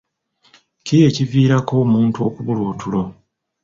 Ki 0.85 0.95
ekiviirako 1.07 1.71
omuntu 1.83 2.17
okubulwa 2.27 2.65
otulo? 2.73 3.01